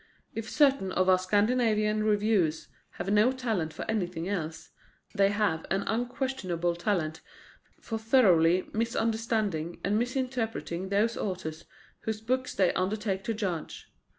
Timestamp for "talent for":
3.31-3.85, 6.75-7.99